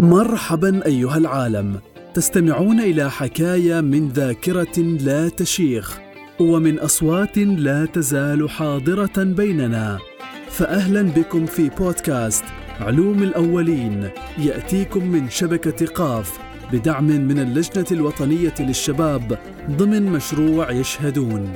[0.00, 1.80] مرحبا أيها العالم.
[2.14, 5.98] تستمعون إلى حكاية من ذاكرة لا تشيخ
[6.40, 9.98] ومن أصوات لا تزال حاضرة بيننا.
[10.50, 12.44] فاهلا بكم في بودكاست
[12.80, 14.10] علوم الأولين.
[14.38, 16.38] يأتيكم من شبكة قاف
[16.72, 19.38] بدعم من اللجنة الوطنية للشباب
[19.70, 21.52] ضمن مشروع يشهدون.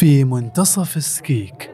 [0.00, 1.70] في منتصف السكيك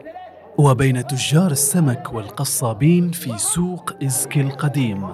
[0.57, 5.07] وبين تجار السمك والقصابين في سوق إزكي القديم.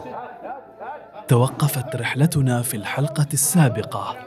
[1.28, 4.18] توقفت رحلتنا في الحلقة السابقة.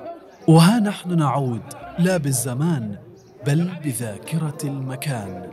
[0.49, 1.63] وها نحن نعود
[1.99, 2.97] لا بالزمان
[3.47, 5.51] بل بذاكرة المكان.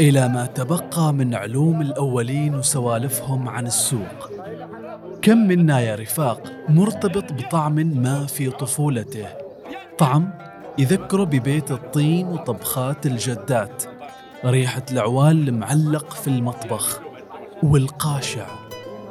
[0.00, 4.30] إلى ما تبقى من علوم الأولين وسوالفهم عن السوق.
[5.22, 9.26] كم منا يا رفاق مرتبط بطعم ما في طفولته؟
[9.98, 10.47] طعم
[10.78, 13.82] يذكره ببيت الطين وطبخات الجدات
[14.44, 17.00] ريحة العوال المعلق في المطبخ
[17.62, 18.46] والقاشع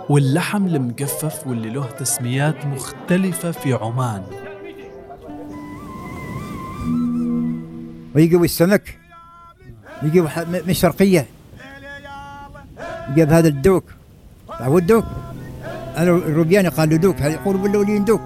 [0.09, 4.23] واللحم المقفف واللي له تسميات مختلفة في عمان.
[8.15, 8.97] ويجيبوا السمك
[10.29, 11.25] ح- من الشرقية
[13.11, 13.83] يجيب هذا الدوك.
[14.47, 15.05] تعرفوا الدوك؟
[15.97, 16.11] أنا
[16.69, 18.21] قال له دوك يقولوا بالأولين دوك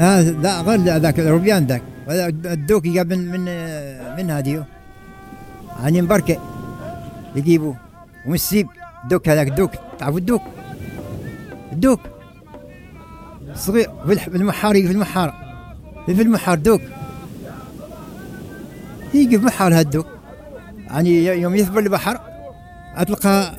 [0.00, 1.82] آه لا غير ذاك الروبيان ذاك.
[2.08, 3.44] هذا الدوك يجيب من من
[4.16, 4.64] من هذه.
[5.80, 6.36] يعني مبركة
[7.36, 7.74] يجيبوا
[8.26, 8.68] ومن السيب
[9.10, 10.42] دوك هذاك دوك تعرفوا الدوك
[11.72, 12.00] الدوك
[13.54, 13.90] صغير.
[14.06, 15.34] في المحار في المحار.
[16.06, 16.80] في المحار دوك
[19.14, 20.06] يجي في محار هالدوك
[20.90, 22.20] يعني يوم يثبل البحر
[22.96, 23.56] أطلقها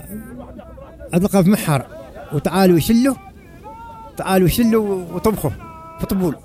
[1.14, 1.86] أطلقها في محار.
[2.34, 3.16] وتعالوا يشلوا.
[4.18, 5.52] تعالوا يشلوا وطبخوا.
[6.00, 6.36] في طبول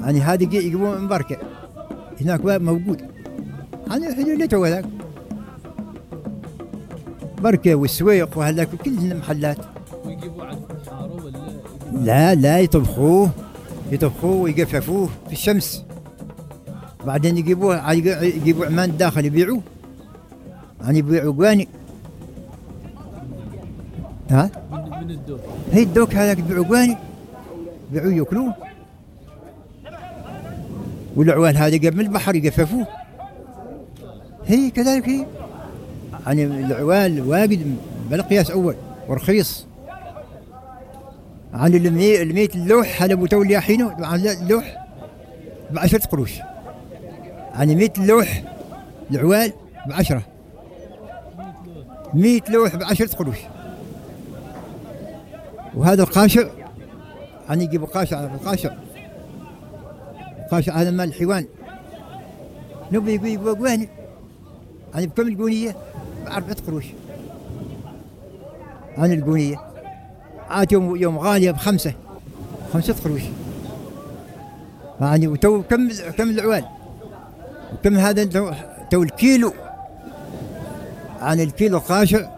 [0.00, 1.36] يعني هذه يجي- يجيبون من بركة
[2.20, 3.00] هناك باب موجود.
[3.90, 4.84] يعني تو هذاك.
[7.42, 9.58] بركة والسويق وهذاك كل المحلات.
[10.04, 11.38] ويجيبوا على الحاره ولا
[12.04, 13.30] لا لا يطبخوه.
[13.92, 15.84] يطبخوه ويقففوه في الشمس.
[17.06, 19.60] بعدين يجيبوه يجيبوا عمان داخل يبيعوه.
[20.80, 21.68] يعني يبيعوا قواني.
[24.30, 25.40] ها؟ من, الدور
[25.72, 26.96] هي الدوك هذاك يبيعوا قواني.
[27.92, 28.54] يبيعوه ياكلوه
[31.16, 32.86] والعوال هذا قبل البحر يقففوه
[34.46, 35.26] هي كذلك هي.
[36.26, 37.76] يعني العوال واجد
[38.10, 38.74] بالقياس أول
[39.08, 39.66] ورخيص.
[41.54, 43.96] عن المي- الميت اللوح هذا ابو تولي حينه
[44.42, 44.76] اللوح
[45.70, 46.32] بعشرة قروش.
[47.54, 48.42] يعني 100 لوح
[49.10, 49.52] العوال
[49.86, 50.22] بعشرة.
[52.14, 53.36] 100 لوح بعشرة قروش.
[55.74, 56.48] وهذا القاشع
[57.48, 58.74] يعني يجيبوا قاشع القاشع
[60.44, 61.46] القاشع هذا مال الحيوان
[62.92, 63.88] نبي يجيبوا يجيبوا قواني
[64.94, 65.76] يعني بكم القونية؟
[66.24, 66.84] بأربعة قروش
[68.98, 69.60] عن القونية.
[70.50, 71.92] عاد يوم يوم غالية بخمسة.
[72.72, 73.22] خمسة قروش
[75.00, 76.64] يعني وتو كم كم العوال؟
[77.72, 78.24] وكم هذا
[78.90, 79.52] تو, الكيلو.
[81.20, 82.30] عن الكيلو قاشع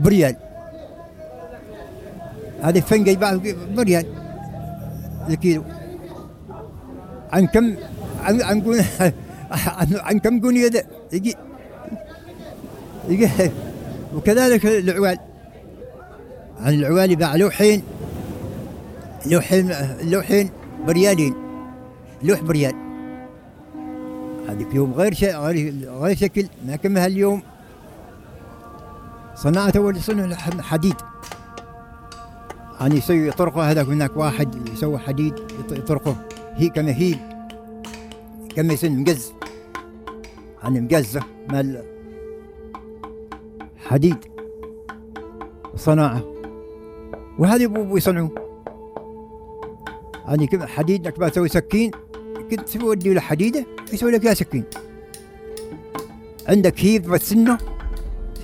[0.00, 0.36] بريال.
[2.62, 3.40] هذا الفنجة يباع
[3.74, 4.23] بريال.
[5.28, 5.64] الكيلو
[7.32, 7.76] عن كم
[8.22, 8.82] عن عن
[10.06, 11.36] عن, كم قونية ده يجي
[13.08, 13.28] يجي.
[14.16, 15.18] وكذلك العوال.
[16.60, 17.82] عن العوال يباع لوحين.
[19.26, 20.50] لوحين لوحين
[20.86, 21.34] بريالين.
[22.22, 22.74] لوح بريال.
[24.48, 27.42] هذيك يوم غير شيء غير غير شكل ما كما هاليوم
[29.34, 30.94] صناعة أول صنع حديد.
[32.80, 36.16] يعني يسوي طرقه هذاك هناك واحد يسوي حديد يط- يطرقه
[36.54, 37.14] هي كما هي
[38.56, 39.32] كما يسن مقز.
[40.62, 41.82] يعني مقزة مال
[43.76, 44.16] حديد
[45.76, 46.24] صناعة.
[47.38, 48.30] وهذه يبغوا يصنعوه
[50.28, 51.90] يعني كم حديد انك تسوي سكين
[52.50, 54.64] كنت تودي له حديدة يسوي لك يا سكين.
[56.48, 57.58] عندك هيب بتسنه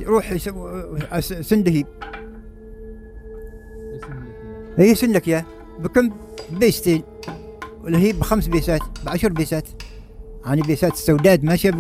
[0.06, 0.83] روح يسوي
[1.21, 2.20] سنده هيب بس إنك يعني.
[4.79, 5.45] هي يسن لك إياه.
[5.79, 6.11] بكم
[6.51, 7.03] بيستين؟
[7.85, 9.65] ولا هي بخمس بيسات بعشر بيسات.
[10.47, 11.71] يعني بيسات السوداد ماشية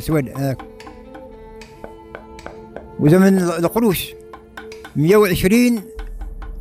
[0.00, 0.58] سود هذاك
[3.00, 4.14] وزمن القروش
[4.96, 5.80] 120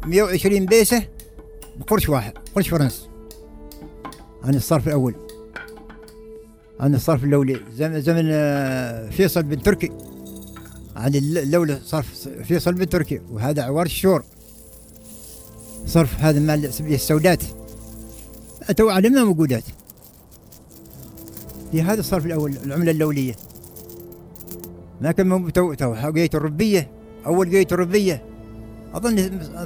[0.05, 1.03] 120 بيسة
[1.79, 3.09] بقرش واحد قرش فرنسي
[4.43, 5.15] عن الصرف الأول.
[6.79, 7.59] عن الصرف الأولي.
[7.75, 9.91] زمن, زمن آه، فيصل بن تركي.
[10.95, 13.21] عن الل- الأولى صرف فيصل بن تركي.
[13.31, 14.23] وهذا عوار الشور.
[15.85, 17.43] صرف هذا مال السودات
[18.77, 19.63] تو علمنا موجودات
[21.71, 23.35] في هذا الصرف الأول العملة اللوليه
[25.01, 26.91] ما كان تو تو قية الربية
[27.25, 28.23] أول قية الربية.
[28.93, 29.17] أظن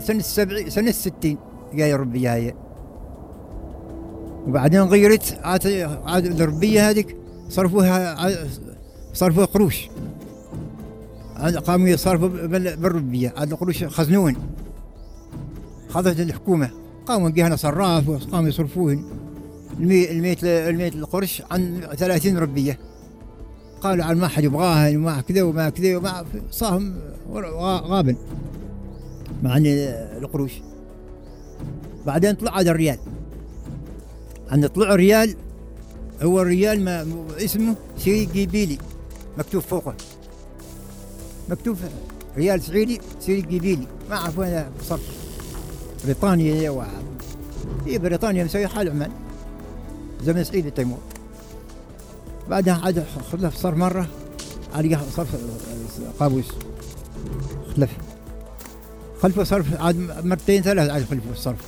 [0.02, 1.38] سنة السبعين سنة الستين
[1.74, 2.56] قية الربية هاي
[4.48, 5.68] وبعدين غيرت عاد
[6.06, 7.18] عاد الربية هذيك
[7.50, 8.28] صرفوها
[9.14, 9.90] صرفوها قروش.
[11.68, 13.34] قاموا يصرفوا بال- بالربية.
[13.38, 14.36] عاد القروش خزنون.
[15.98, 16.70] خذت الحكومة.
[17.06, 19.04] قاموا بها صراف وقاموا يصرفوهن
[19.80, 22.80] المية المية القرش عن 30 ربية.
[23.82, 27.00] قالوا عن ما حد يبغاها وما كذا وما كذا وما صاهم
[27.64, 28.16] غابن.
[29.44, 30.52] مع القروش.
[32.06, 32.98] بعدين طلع هذا الريال.
[34.50, 35.36] عند طلع الريال
[36.22, 37.08] هو الريال ما
[37.38, 38.78] اسمه سي جيبيلي
[39.38, 39.96] مكتوب فوقه.
[41.50, 41.78] مكتوب
[42.38, 45.27] ريال سعودي سي جيبيلي ما أعرف وين صرف.
[46.06, 46.84] بريطانيا و
[47.86, 49.12] هي بريطانيا مسوي حال عمان
[50.24, 50.98] زمن سعيد التيمور.
[52.50, 54.08] بعدها عاد خلف صار مرة
[54.76, 55.28] على صرف
[56.20, 56.46] قابوس.
[57.76, 57.90] خلف.
[59.22, 61.60] خلفه صرف عاد مرتين ثلاث عاد خلفه الصرف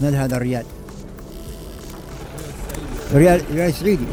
[0.00, 0.64] من هذا الريال.
[3.14, 4.06] ريال ريال سعيدي.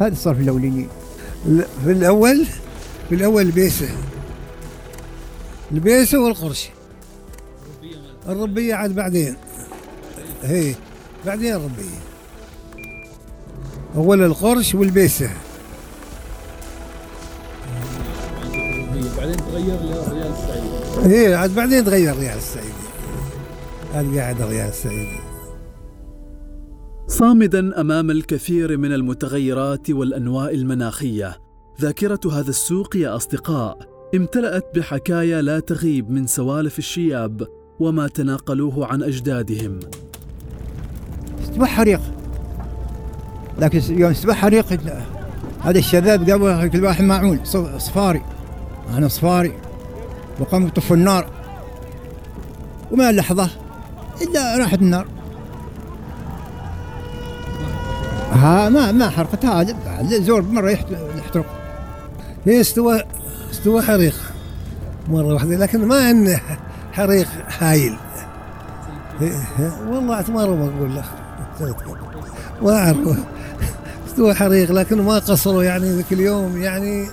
[0.00, 0.86] هذا الصرف الاولي
[1.46, 2.46] لا، في الأول
[3.08, 3.88] في الأول البيسة.
[5.72, 6.68] البيسة والقرش
[8.28, 9.36] الربية عاد بعدين.
[10.42, 10.74] هي
[11.26, 11.98] بعدين الربية.
[13.96, 15.30] أول القرش والبيسة.
[19.18, 22.72] بعدين تغير للريال السعودي هي عاد بعدين تغير الريال السعيدي.
[23.94, 25.18] هذا قاعد الريال السعيدي.
[27.06, 31.36] صامدا أمام الكثير من المتغيرات والانواء المناخية
[31.80, 33.78] ذاكرة هذا السوق يا أصدقاء
[34.14, 39.80] امتلأت بحكايا لا تغيب من سوالف الشياب وما تناقلوه عن أجدادهم.
[41.42, 42.00] استوى حريق.
[43.58, 44.66] لكن يوم استوى حريق
[45.60, 47.40] هذا الشباب قاموا كل واحد معون
[47.78, 48.22] صفاري.
[48.96, 49.52] أنا صفاري.
[50.40, 51.30] وقاموا يطفوا النار.
[52.92, 53.50] وما لحظة
[54.22, 55.06] إلا راحت النار.
[58.32, 61.46] ها ما ما حرقت هذا زور مرة يحت- يحترق.
[62.48, 63.02] استوى
[63.50, 64.14] استوى حريق.
[65.08, 66.40] مرة واحدة لكن ما انه
[66.98, 67.28] حريق
[67.58, 67.96] هايل.
[69.20, 71.04] هي- هي- والله ما بقول لك
[72.62, 73.18] ما أعرف.
[74.08, 76.62] استوى حريق لكن ما قصروا يعني ذاك اليوم.
[76.62, 77.06] يعني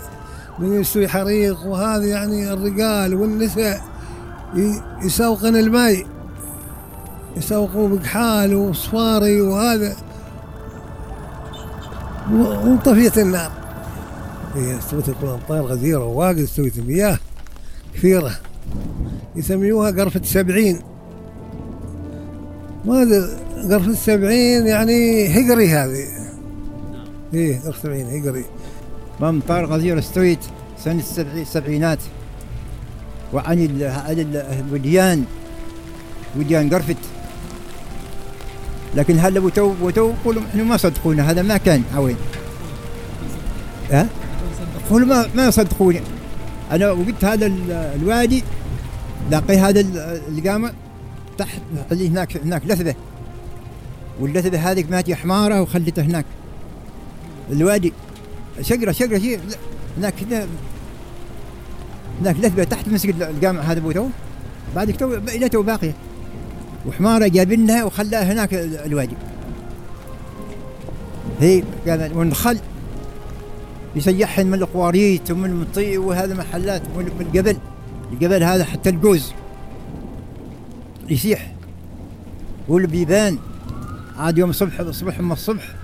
[0.60, 3.82] من يستوي حريق وهذا يعني الرجال والنساء
[5.04, 6.06] يسوقن الماء.
[7.38, 9.96] يسوقوا بكحال وصفاري وهذا.
[12.34, 13.52] وانطفيت النار.
[14.56, 17.18] هي استوت الامطار غزيرة وواجد استوت مياه
[17.96, 18.32] كثيرة.
[19.36, 20.80] يسميوها قرفة سبعين
[22.86, 23.38] وهذا
[23.72, 26.08] قرفة سبعين يعني هقري هذه.
[27.34, 28.46] إيه قرفة سبعين هقري
[29.22, 30.40] ممطار غزير استويت
[30.84, 32.00] سنة السبعي- السبعينات.
[33.34, 35.24] وعن ال- عن ال- الوديان.
[36.40, 36.98] وديان قرفت.
[38.96, 42.16] لكن هلا وتو وتو يقولوا إحنا ما صدقونا هذا ما كان عوين
[43.92, 44.08] ها؟
[44.88, 46.02] يقولوا ما ما صدقوني.
[46.72, 48.44] أنا وقلت هذا ال- الوادي
[49.32, 49.98] لاقي هذا ال-
[50.38, 50.74] القامة
[51.38, 52.96] تحت اللي هناك هناك لثبة.
[54.20, 56.26] واللثبة هذيك ماتي حمارة وخلته هناك.
[57.52, 57.94] الوادي
[58.62, 59.40] شجره شجره شيء
[59.98, 60.14] هناك
[62.22, 64.08] هناك لثبة تحت مسك الجامع هذا أبو تو
[64.76, 65.94] بعد تو إلى تو باقية.
[66.88, 69.16] وحمارة جابنها وخلاها هناك ال- الوادي.
[71.40, 72.58] هي قال والنخل
[73.96, 77.58] يسيحن من القواريت ومن المطي وهذا محلات من الجبل
[78.14, 79.34] الجبل هذا حتى الجوز
[81.10, 81.52] يسيح.
[82.68, 83.38] والبيبان.
[84.18, 85.76] عاد يوم الصبح الصبح من الصبح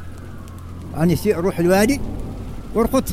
[0.97, 1.99] أنا يصير أروح الوادي
[2.75, 3.03] وارقط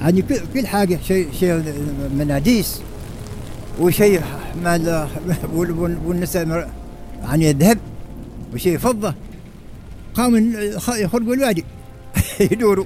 [0.00, 0.22] يعني
[0.54, 1.62] كل حاجة شيء شيء
[2.16, 2.80] مناديس.
[3.80, 4.22] وشيء
[4.64, 5.08] مال
[5.54, 6.70] وال- وال- والنساء
[7.22, 7.78] يعني ذهب
[8.54, 9.14] وشيء فضة.
[10.14, 11.64] قاموا يخ- يخرجوا الوادي.
[12.52, 12.84] يدوروا.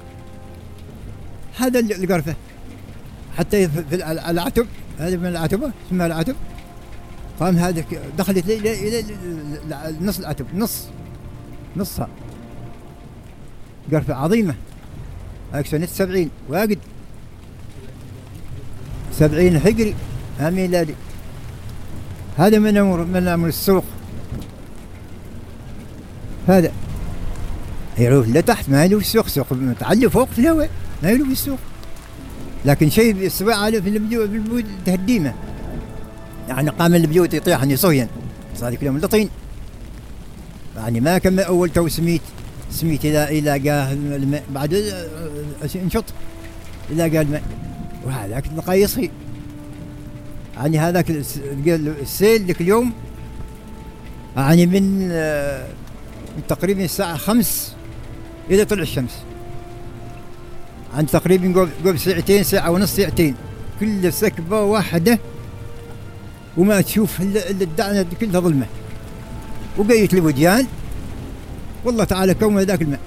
[1.59, 2.35] هذا ال- القرفة
[3.38, 4.66] حتى في في الع- العتب
[4.99, 6.35] هذا من العتبة اسمها العتب.
[7.40, 7.85] قام هذا
[8.18, 10.85] دخلت لي- لي- إلى ال- ال- نص العتب نص.
[11.76, 12.09] نصها.
[13.92, 14.54] قرفة عظيمة.
[15.54, 16.78] هاك سنة سبعين واجد
[19.12, 19.94] سبعين هجري
[20.40, 20.94] ها ميلادي
[22.38, 23.85] هذا من أمر من أمر السوق.
[26.49, 26.73] هذا.
[27.99, 30.71] يعلو لتحت ما يلو في السوق سوق متعلي فوق في الهواء.
[31.02, 31.59] ما في السوق
[32.64, 35.35] لكن شيء السباع على في البيوت في البيوت تهديمه.
[36.49, 38.09] يعني قام البيوت يطيحن يصهين
[38.56, 39.28] صار كلهم لطين.
[40.76, 42.21] يعني ما كمل أول تو سميت
[42.71, 44.44] سميت إلى إلى جاه الماء.
[44.50, 46.04] بعد آه، انشط.
[46.90, 47.42] إلى جاه الماء.
[48.06, 49.11] وهذاك تلقاه يصحي
[50.56, 52.92] يعني هذاك الس- السيل ذاك اليوم
[54.37, 55.66] يعني من آه،
[56.49, 57.75] تقريبا الساعة خمس
[58.50, 59.23] إلى طلع الشمس.
[60.94, 63.34] عن تقريبا قبل- ساعتين ساعة ونص ساعتين.
[63.80, 65.18] كل سكبة واحدة
[66.56, 68.66] وما تشوف إلا الدعنة كلها ظلمة.
[69.78, 70.66] وقيت الوديان.
[71.84, 73.00] والله تعالى كون ذاك الماء.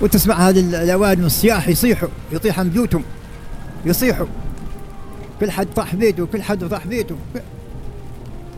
[0.00, 3.02] وتسمع هذه ال- الأوادم الصياح يصيحوا يطيح عن بيوتهم.
[3.84, 4.26] يصيحوا.
[5.40, 7.16] كل حد طاح بيته كل حد طاح بيته.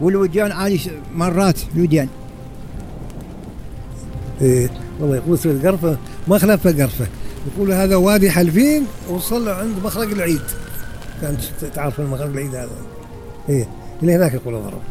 [0.00, 2.08] والوديان عايش مرات الوديان.
[4.42, 4.70] إيه.
[5.00, 5.98] والله يقول في القرفة
[6.28, 7.06] مخلف قرفة.
[7.46, 10.42] يقول هذا وادي حلفين وصل عند مخرج العيد.
[11.20, 11.40] كانت
[11.74, 12.70] تعرف المخرج العيد هذا؟
[13.48, 13.68] إيه.
[14.02, 14.82] اللي هناك يقول ضرب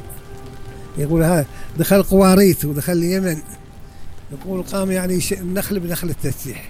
[0.97, 1.45] يقول هذا
[1.77, 3.37] دخل قواريت ودخل اليمن.
[4.31, 6.69] يقول قام يعني النخل بنخل التسيح.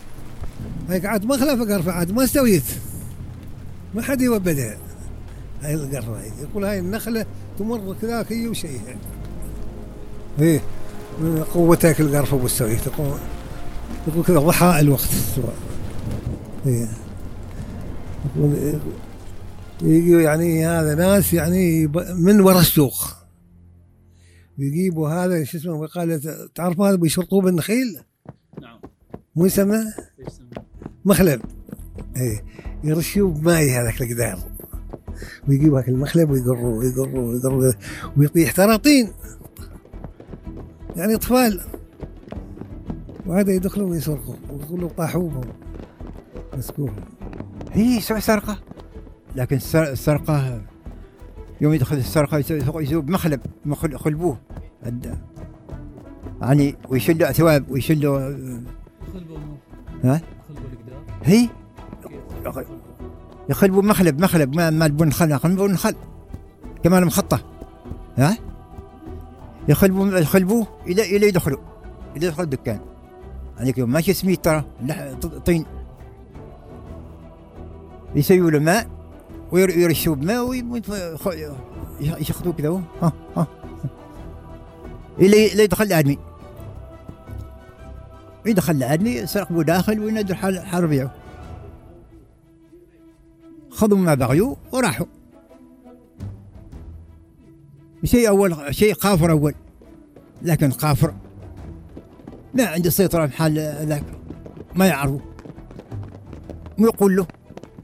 [0.89, 2.63] هيك عاد مخلف قرفة عاد ما استويت.
[3.95, 4.77] ما حد يوبدها
[5.61, 6.31] هاي القرفة هاي.
[6.41, 7.25] يقول هاي النخلة
[7.59, 8.79] تمر كذاك هي وشيء
[10.39, 10.61] إيه.
[11.53, 13.17] قوتك القرفة والسوي تقول
[14.07, 15.09] يقول كذا ضحى الوقت.
[16.65, 16.87] إيه.
[19.81, 23.07] يقول يعني هذا ناس يعني من ورا السوق.
[24.57, 26.21] يجيبوا هذا شو اسمه قال
[26.55, 27.99] تعرف هذا بيشرطوه بالنخيل
[28.61, 28.79] نعم.
[29.35, 29.83] مو يسمى؟
[31.05, 31.41] مخلب.
[32.17, 32.43] إيه.
[32.83, 34.39] يرشوه بماي هذاك القدار.
[35.47, 37.73] ويجيبوا هاك المخلب ويقروه ويقروه ويقروه
[38.17, 39.09] ويطيح ترى طين
[40.95, 41.61] يعني إطفال.
[43.25, 45.41] وهذا يدخلوا ويسرقوا ويقولوا طاحوهم.
[46.57, 46.95] مسكوهم.
[47.71, 48.57] هي سوى سرقة؟
[49.35, 50.61] لكن السر- السرقة
[51.61, 54.37] يوم يدخل السرقة يسوي يسوي بمخلب مخل- خلبوه
[54.85, 55.17] الد-
[56.41, 58.19] يعني ويشلوا ثواب ويشلوا
[59.13, 59.37] خلبوا
[60.03, 61.03] ها؟ خلبوا القدار.
[61.23, 61.49] هي؟
[63.49, 65.95] يخلبوا مخلب مخلب ما ما البن خل يخلبوا الخل
[66.83, 67.39] كمان مخطة.
[68.17, 68.37] ها؟
[69.67, 71.59] يخلبوا يخلبوه إلى إلى يدخلوا.
[72.15, 72.79] إلى يدخل الدكان.
[73.57, 74.63] هذيك يوم ماشي سميت ترى.
[75.45, 75.65] طين.
[78.15, 78.89] يسووا له ماء
[79.51, 80.45] ويرشوا بماء
[81.99, 82.81] ويشخطوا كذا.
[83.01, 83.47] ها ها.
[85.19, 86.17] إلى إلى يدخل الآدمي.
[88.45, 91.11] يدخل الآدمي سرقوا داخل وينادوا ربيعه.
[93.69, 95.05] خذوا ما بغيوا وراحوا.
[98.03, 99.55] شيء أول شيء قافر أول.
[100.41, 101.13] لكن قافر
[102.53, 103.53] ما عنده سيطرة بحال
[103.87, 104.03] ذاك
[104.75, 105.21] ما يعرفه.
[106.77, 107.27] مو يقول له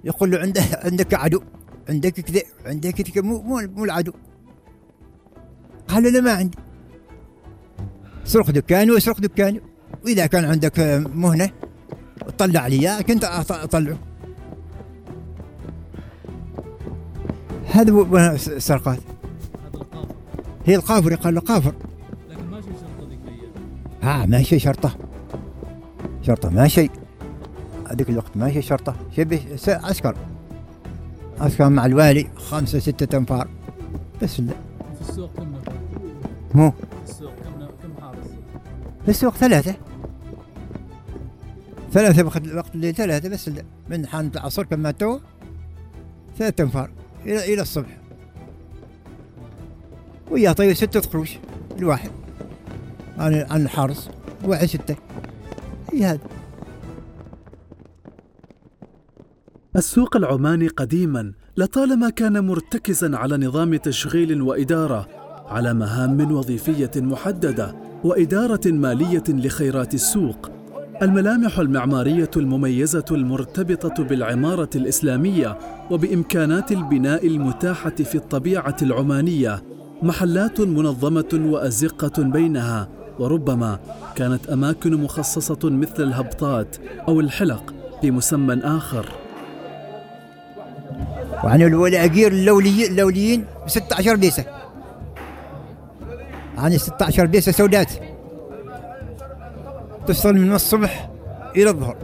[0.04, 1.42] يقول له عنده عندك عدو
[1.90, 4.12] عندك كذا عندك كذا مو مو مو العدو.
[5.88, 6.58] قال له ما عندي.
[8.26, 9.62] سرق دكاني واسرق دكاني.
[10.06, 10.80] وإذا كان عندك
[11.14, 11.50] مهنة
[12.38, 13.98] طلع لي كنت أطلعه.
[17.72, 17.92] هذا
[18.70, 19.00] القاف
[20.66, 21.74] هي القافر قال له قافر.
[22.30, 23.52] لكن ما شيء شرطه ذيك الأيام
[24.22, 24.96] ها ما شيء شرطه.
[26.22, 26.92] شرطه ما شيء.
[27.92, 28.96] هذيك الوقت ما شيء شرطه.
[29.18, 30.18] شبه س- عسكر.
[31.40, 33.48] عسكر مع الوالي خمسة ستة أنفار.
[34.22, 34.54] بس لا.
[35.02, 35.74] في السوق كم نفر؟
[36.56, 36.72] مو.
[36.72, 38.28] في السوق كم كم حارس؟
[39.04, 39.76] في السوق ثلاثة.
[41.92, 43.50] ثلاثة وقت وقت الليل ثلاثة بس
[43.90, 45.20] من حانة العصر كما تو
[46.38, 46.92] ثلاثة أنفار.
[47.26, 47.98] إلى إلى الصبح.
[50.32, 51.38] ويا طيب ستة قروش
[51.80, 52.12] الواحد.
[53.18, 54.10] عن عن الحارس
[54.44, 54.96] واحد ستة.
[55.94, 56.20] هي هذا
[59.76, 65.08] السوق العماني قديما لطالما كان مرتكزا على نظام تشغيل وإدارة
[65.48, 70.52] على مهام وظيفية محددة وإدارة مالية لخيرات السوق.
[71.02, 75.58] الملامح المعمارية المميزة المرتبطة بالعمارة الإسلامية
[75.92, 79.64] وبإمكانات البناء المتاحة في الطبيعة العمانية
[80.02, 82.88] محلات منظمة وأزقة بينها
[83.20, 83.80] وربما
[84.16, 86.76] كانت أماكن مخصصة مثل الهبطات
[87.08, 89.10] أو الحلق بمسمى آخر.
[91.44, 94.46] وعن الولاجير اللولي اللوليين ب 16 بيسة.
[96.58, 97.92] عن 16 بيسة سودات.
[100.08, 101.10] تصل من الصبح
[101.56, 101.98] إلى الظهر.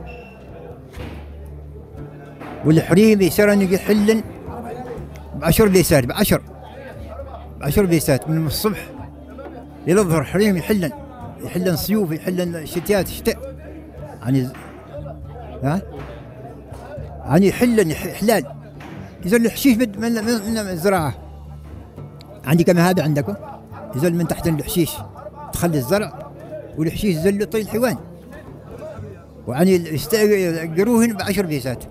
[2.65, 4.23] والحريم يصيرن يحلن
[5.35, 6.41] بعشر بيسات بعشر.
[7.59, 8.89] بعشر بيسات من الصبح.
[9.87, 10.91] إلى الظهر حريم يحلن.
[11.43, 13.55] يحلن صيوف يحلن شتيات شتاء.
[14.21, 14.49] يعني
[15.63, 15.81] ها؟
[17.25, 18.45] يعني يحلن يح- حلال
[19.25, 21.13] يزل الحشيش من من الزراعة.
[22.45, 23.35] عندي كما هذا عندكم؟
[23.95, 24.91] يزل من تحت الحشيش.
[25.53, 26.31] تخلي الزرع
[26.77, 27.97] والحشيش يزل يطي الحيوان.
[29.47, 29.75] وعني
[30.13, 31.83] يقروهن بعشر بيسات.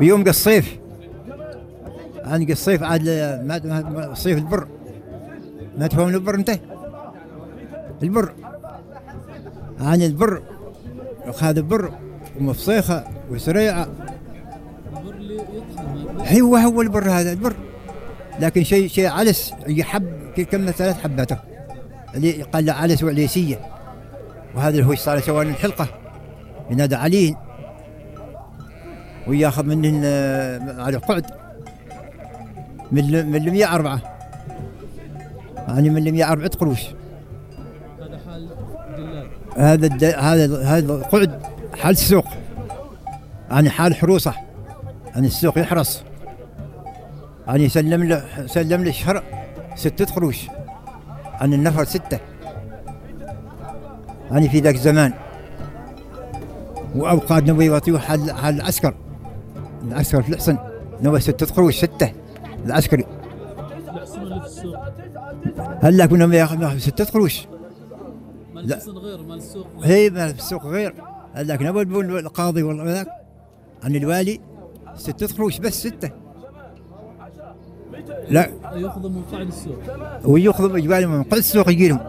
[0.00, 0.78] ويوم الصيف
[2.24, 3.04] عن الصيف عاد
[4.14, 4.66] صيف البر.
[5.78, 6.58] ما تفهم البر انت؟
[8.02, 8.32] البر.
[9.80, 10.42] عن البر.
[11.40, 11.92] هذا البر.
[15.10, 17.54] اللي يطحن ما هو البر هذا البر.
[18.40, 21.38] لكن شيء شيء علس يحب كم ثلاث حباته.
[22.14, 23.60] اللي قال له علس وعليسية.
[24.54, 25.88] وهذا هو صار سوى لنا الحلقة.
[26.70, 27.36] ينادى عليهن
[29.26, 31.43] وياخذ منهن آه، على قعد.
[32.94, 34.00] من من 104
[35.68, 36.80] يعني من 104 قروش
[38.00, 38.48] هذا حال
[38.96, 40.04] دلال هذا الد...
[40.04, 41.42] هذا هذا قعد
[41.78, 42.24] حال السوق.
[43.50, 44.34] يعني حال حروسه.
[45.14, 46.02] يعني السوق يحرس
[47.46, 49.22] يعني سلم له سلم له شهر
[49.74, 50.46] ستة قروش
[51.40, 52.18] عن النفر ستة.
[54.30, 55.12] يعني في ذاك الزمان.
[56.96, 58.94] وأوقات نبي يعطيه حال حال العسكر.
[59.88, 60.58] العسكر في الحصن.
[61.02, 62.12] نبي ستة قروش ستة.
[62.64, 63.06] العسكري.
[65.82, 67.46] هلا كنا بياخذ ستة؟ قروش
[68.54, 68.78] مال لا.
[68.88, 70.94] غير مال السوق هي ما في السوق غير.
[71.32, 73.08] هذاك نقول القاضي والله ذاك
[73.82, 74.40] عن الوالي؟
[74.96, 76.10] ستة قروش بس ستة؟
[78.28, 78.50] لا.
[78.74, 79.78] ياخذ من قاعد السوق
[80.24, 82.00] وياخذ الوالي من قد السوق يجي لهم.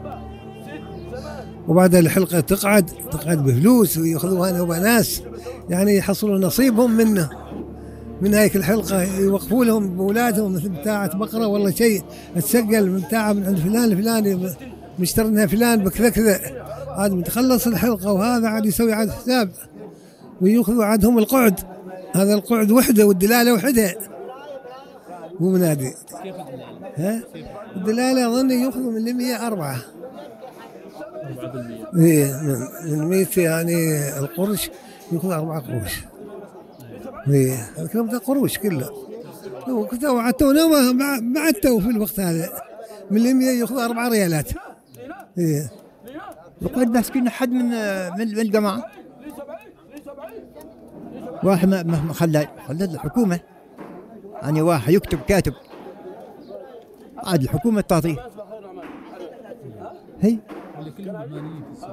[1.67, 5.23] وبعد الحلقة تقعد تقعد بفلوس ويأخذوها نوبة ناس.
[5.69, 7.29] يعني يحصلوا نصيبهم منه.
[8.21, 12.03] من هيك الحلقة يوقفوا لهم بأولادهم مثل بتاعة بقرة والله شيء.
[12.35, 14.55] تسجل من بتاعة من عند فلان الفلاني
[14.99, 16.39] مشترينها فلان بكذا كذا.
[16.97, 19.49] هذا متخلص الحلقة وهذا عاد يسوي عاد حساب.
[20.41, 21.59] ويأخذوا عادهم القعد.
[22.15, 23.95] هذا القعد وحده والدلالة وحدها
[25.39, 25.93] مو منادي؟
[26.97, 27.23] ها؟
[27.75, 29.77] الدلالة أظن يأخذوا من 104
[31.25, 34.69] 4% إيه من من 100 يعني القرش
[35.11, 36.03] يكون أربعة قروش.
[37.29, 37.57] إيه.
[37.79, 38.89] الكلام ده قروش كله.
[39.91, 40.53] كنت وعدتوا
[40.93, 42.49] ما بعدتوا في الوقت هذا.
[43.11, 44.51] من ال 100 ياخذ أربع ريالات.
[45.37, 45.71] إيه.
[46.61, 47.69] وقد ماسكين حد من
[48.17, 48.85] من من الجماعة.
[51.43, 53.39] واحد ما ما ما خلى خلى الحكومة.
[54.41, 55.53] يعني واحد يكتب كاتب.
[57.17, 58.17] عاد الحكومة تعطيه.
[60.21, 60.37] هي.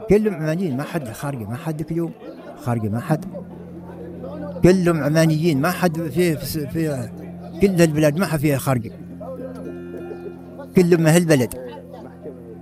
[0.08, 2.12] كلهم عمانيين ما حد خارجي ما حد اليوم.
[2.56, 3.24] خارجي ما حد.
[4.62, 7.08] كلهم عمانيين ما حد في في,
[7.60, 8.92] كل البلاد ما حد فيها خارجي.
[10.76, 11.54] كلهم من هالبلد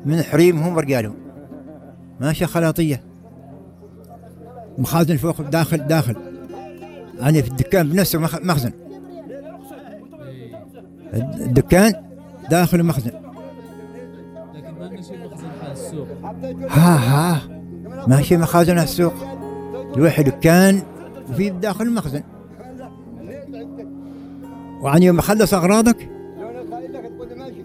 [0.06, 1.14] من حريمهم ورجالهم
[2.20, 3.02] ماشي خلاطية.
[4.78, 6.16] مخازن فوق داخل داخل.
[7.20, 8.72] يعني في الدكان بنفسه مخ- مخزن.
[11.14, 11.92] الدكان
[12.50, 13.10] داخل مخزن.
[16.70, 17.40] ها ها.
[18.06, 19.12] ماشي مخازن السوق.
[19.96, 20.82] الواحد دكان
[21.30, 22.22] وفي داخل المخزن.
[24.80, 26.08] وعن يوم خلص أغراضك؟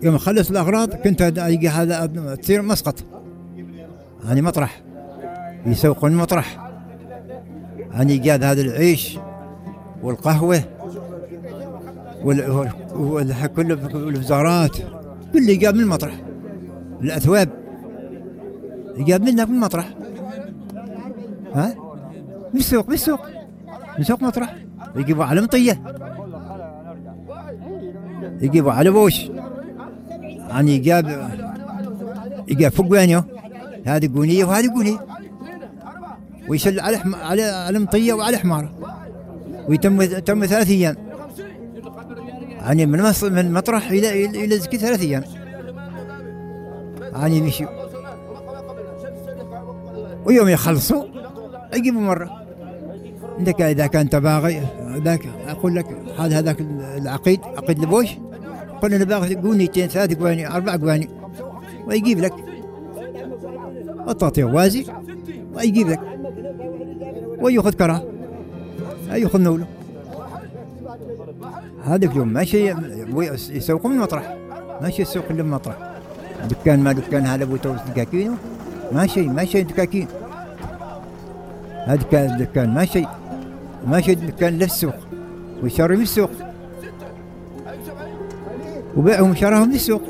[0.03, 2.95] يوم خلص الأغراض كنت يجي هذا تصير مسقط.
[4.25, 4.81] يعني مطرح.
[5.65, 6.69] يسوقون مطرح
[7.91, 9.17] يعني جاب هذا العيش
[10.03, 10.61] والقهوة
[12.23, 14.77] وال وال- وال- كل الوزارات
[15.33, 16.15] كله جاب من المطرح.
[17.01, 17.49] الأثواب.
[18.97, 19.89] جاب منها في المطرح.
[21.55, 21.75] ها؟
[22.53, 23.19] من السوق من السوق.
[23.97, 24.55] من سوق مطرح.
[24.95, 25.81] يجيبوا على مطية.
[28.41, 29.21] يجيبوا على بوش.
[30.49, 31.29] يعني جاب
[32.47, 33.23] يجاب فوق وينه
[33.85, 35.05] هذه قونية وهذه قونية.
[36.49, 37.15] ويشل على حم...
[37.15, 38.69] على على مطية وعلى حمار
[39.69, 40.95] ويتم تم ثلاث أيام.
[42.49, 43.23] يعني من مص...
[43.23, 45.23] من مطرح إلى إلى زكي ثلاث أيام.
[47.13, 47.65] يعني يمشي
[50.25, 51.03] ويوم يخلصوا
[51.73, 52.44] يجيبوا مرة.
[53.39, 54.61] عندك إذا كان تباغي
[54.97, 55.85] ذاك أقول لك
[56.19, 56.61] هذا هذاك
[56.97, 58.09] العقيد عقيد لبوش.
[58.81, 61.09] قلنا نباغي قونيتين ثلاث قواني أربع قواني
[61.87, 62.33] ويجيب لك
[64.09, 64.85] التعطيه وازي
[65.53, 65.99] ويجيب لك
[67.41, 68.03] ويأخذ كراه
[69.11, 69.65] يأخذ نولة.
[71.85, 72.73] هذاك اليوم ماشي
[73.57, 74.37] يسوقوا من مطرح
[74.81, 75.75] ماشي يسوق من مطرح
[76.49, 78.35] دكان ما دكان هذا ابو توس دكاكينه.
[78.91, 80.07] ما شيء ما شيء دكاكين.
[81.85, 82.73] هذا كان دكان
[83.87, 84.95] ما شيء دكان للسوق
[85.63, 86.29] ويشري من السوق.
[88.97, 90.01] وبيعهم وشراهم من السوق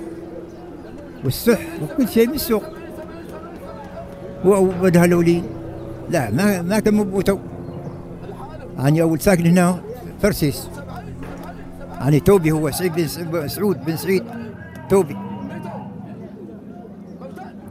[1.24, 2.64] والسح وكل شيء من السوق.
[4.46, 5.44] وبدها الأولين
[6.10, 7.38] لا ما ما كان مبوتو
[8.78, 9.82] يعني أول ساكن هنا
[10.22, 10.70] فرسيس.
[12.00, 14.24] يعني توبي هو سعيد بن سعود بن سعيد
[14.90, 15.16] توبي.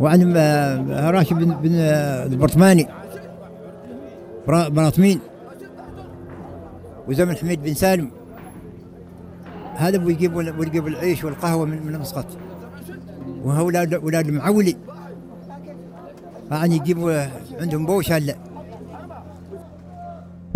[0.00, 2.88] وعن آه، راشد بن, بن آه، البرطماني
[4.46, 5.20] برا- براطمين
[7.08, 8.10] وزمن حميد بن سالم.
[9.74, 12.26] هذا أبو يجيب أبو يجيب العيش والقهوة من من مسقط.
[13.42, 14.76] وهؤلاء أولاد المعولي.
[16.50, 17.26] يعني يجيبوا
[17.60, 18.36] عندهم بوش هلا.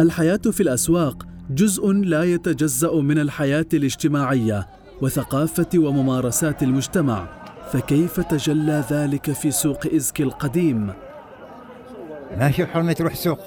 [0.00, 4.66] الحياة في الأسواق جزء لا يتجزأ من الحياة الاجتماعية
[5.02, 7.28] وثقافة وممارسات المجتمع،
[7.72, 10.92] فكيف تجلى ذلك في سوق إزكي القديم؟
[12.38, 13.38] ماشي حرمة تروح سوق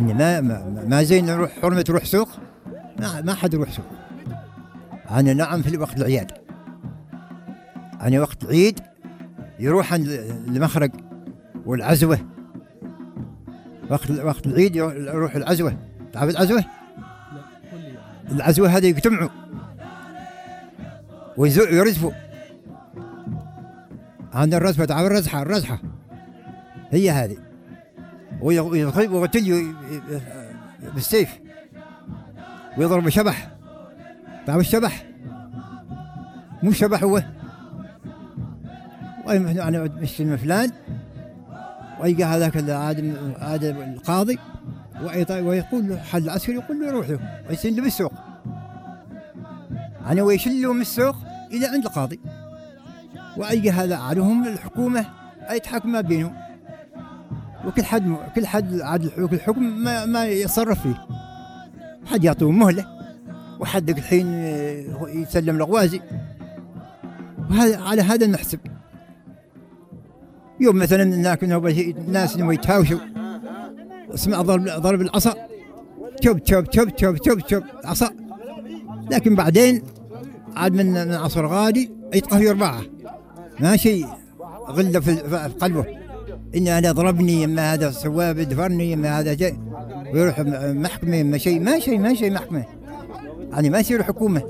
[0.00, 0.40] إني ما
[0.86, 2.28] ما, زين نروح حرمة تروح سوق.
[3.00, 3.84] ما ما حد يروح سوق.
[5.10, 6.32] أنا نعم في وقت العياد.
[8.02, 8.80] أنا وقت العيد
[9.58, 10.08] يروح عند
[10.48, 10.90] المخرج
[11.66, 12.18] والعزوة.
[13.90, 15.76] وقت وقت العيد يروح العزوة.
[16.12, 16.64] تعرف العزوة؟
[18.32, 19.28] العزوة هذه يجتمعوا.
[21.36, 22.12] ويرزفوا.
[24.32, 25.78] عند الرزفة تعرف الرزحه الرزحة.
[26.90, 27.49] هي هذه.
[28.42, 29.74] ويضرب ويغتل
[30.94, 31.38] بالسيف.
[32.78, 33.50] ويضرب شبح.
[34.46, 35.06] تعرف الشبح
[36.62, 37.22] مو شبح هو.
[39.28, 40.70] أنا مسلم فلان.
[42.00, 44.38] ويلقى هذاك العادم عاد القاضي.
[45.02, 48.12] ويط- ويقول له حل العسكري يقول له روح له ويسن له بالسوق
[50.06, 51.16] أنا ويشله من السوق
[51.52, 52.20] إلى عند القاضي.
[53.36, 55.04] ويلقى هذا عليهم الحكومة
[55.50, 56.34] أي تحكم ما بينهم.
[57.66, 61.06] وكل حد كل حد عاد الحكم ما, ما يتصرف فيه.
[62.06, 62.86] حد يعطوه مهلة
[63.60, 66.00] وحدك الحين آه، يسلم الغوازي.
[67.50, 68.58] وهذا على هذا نحسب.
[70.60, 72.98] يوم مثلا الناس انهم يتهاوشوا.
[74.14, 75.34] اسمع ضرب ضرب العصا.
[76.20, 78.10] تشب تشب تشب تشب تشب تشب عصا.
[79.10, 79.82] لكن بعدين
[80.56, 82.80] عاد من عصر غادي يتقهوي أربعة.
[83.60, 84.06] ما شيء
[84.68, 85.99] غلة في في قلبه.
[86.56, 89.58] إن هذا ضربني إما هذا سواه دفرني إما هذا جاي
[90.14, 92.64] ويروح م- محكمة إما شيء ما شيء ما شيء محكمة.
[93.52, 94.42] يعني ما يصير حكومة.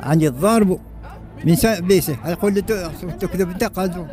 [0.00, 0.78] عندي الضارب
[1.44, 2.54] من بيسه يقول
[3.20, 4.06] تكذب انت قال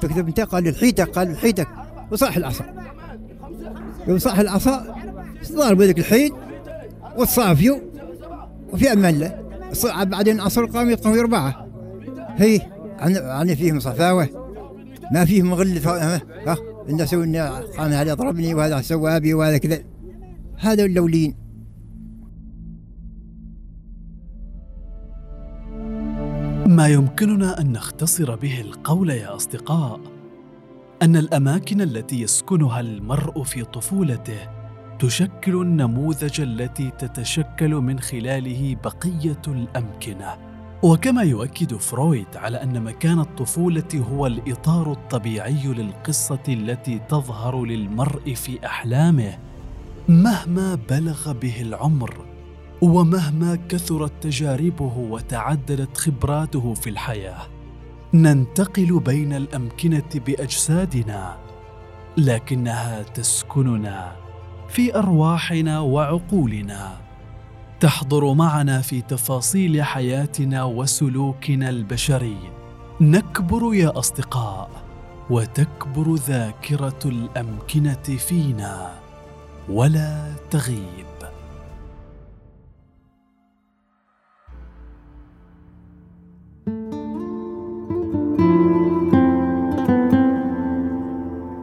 [0.00, 1.68] تكذب انت قال الحيتك قال الحيتك.
[2.12, 2.64] وصاح العصا.
[4.08, 4.94] يوم صاح العصا.
[5.52, 6.32] ضارب ذاك الحيت
[7.16, 7.78] وتصافيوا
[8.72, 9.40] وفي أمان الله.
[10.04, 11.66] بعدين عصر قام يتقوي اربعه
[12.36, 12.60] هي
[12.98, 14.28] عن عن فيهم صفاوه
[15.12, 16.20] ما فيهم غل ف- ها؟
[16.88, 19.78] الناس قام هذا ضربني وهذا سوى بي وهذا كذا.
[20.58, 21.34] هذا اللولين.
[26.66, 30.00] ما يمكننا أن نختصر به القول يا أصدقاء
[31.02, 34.38] أن الأماكن التي يسكنها المرء في طفولته
[34.98, 40.49] تشكل النموذج التي تتشكل من خلاله بقية الأمكنة.
[40.82, 48.66] وكما يؤكد فرويد على أن مكان الطفولة هو الإطار الطبيعي للقصة التي تظهر للمرء في
[48.66, 49.38] أحلامه
[50.08, 52.26] مهما بلغ به العمر
[52.82, 57.46] ومهما كثرت تجاربه وتعددت خبراته في الحياة.
[58.14, 61.36] ننتقل بين الأمكنة بأجسادنا
[62.16, 64.16] لكنها تسكننا
[64.68, 67.09] في أرواحنا وعقولنا.
[67.80, 72.36] تحضر معنا في تفاصيل حياتنا وسلوكنا البشري.
[73.00, 74.70] نكبر يا أصدقاء
[75.30, 78.90] وتكبر ذاكرة الأمكنة فينا.
[79.68, 81.06] ولا تغيب.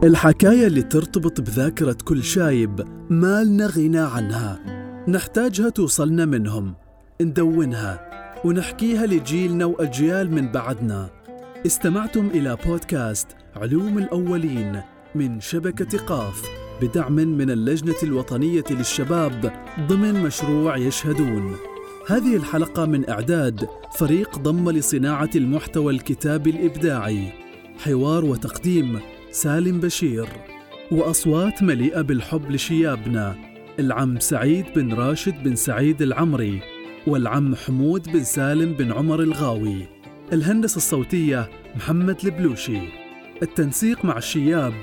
[0.04, 4.77] الحكاية اللي ترتبط بذاكرة كل شايب ما لنا غنى عنها.
[5.08, 6.74] نحتاجها توصلنا منهم.
[7.20, 8.10] ندونها
[8.44, 11.10] ونحكيها لجيلنا وأجيال من بعدنا.
[11.66, 14.80] استمعتم إلى بودكاست علوم الأولين
[15.14, 16.42] من شبكة قاف
[16.82, 21.56] بدعم من اللجنة الوطنية للشباب ضمن مشروع يشهدون.
[22.08, 23.68] هذه الحلقة من إعداد
[23.98, 27.32] فريق ضم لصناعة المحتوى الكتابي الإبداعي.
[27.78, 30.28] حوار وتقديم سالم بشير.
[30.92, 33.47] وأصوات مليئة بالحب لشيابنا.
[33.78, 36.60] العم سعيد بن راشد بن سعيد العمري
[37.06, 39.86] والعم حمود بن سالم بن عمر الغاوي
[40.32, 42.78] الهندسة الصوتية محمد البلوشي
[43.42, 44.74] التنسيق مع الشياب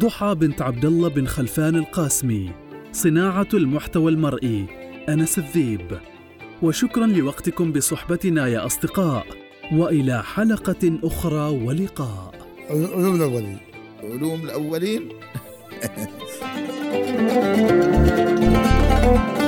[0.00, 2.50] ضحى بنت عبد الله بن خلفان القاسمي
[2.92, 4.66] صناعة المحتوى المرئي
[5.08, 5.98] أنس الذيب.
[6.62, 9.26] وشكرا لوقتكم بصحبتنا يا أصدقاء
[9.72, 12.34] وإلى حلقة أخرى ولقاء.
[12.70, 13.58] علوم الاولين
[14.02, 15.08] علوم الأولين.
[19.04, 19.38] Thank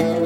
[0.00, 0.23] you.